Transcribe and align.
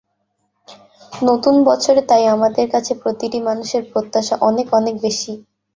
নতুন 1.21 1.55
বছরে 1.65 2.01
তাই 2.09 2.23
আমাদের 2.35 2.65
কাছে 2.71 2.91
প্রতিটি 3.01 3.39
মানুষের 3.41 3.83
প্রত্যাশা 3.91 4.35
অনেক 4.49 4.67
অনেক 4.79 4.95
বেশি। 5.05 5.33